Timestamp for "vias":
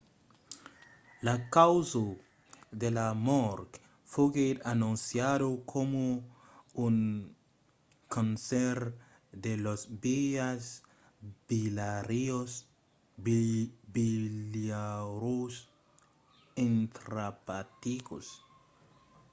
10.05-10.63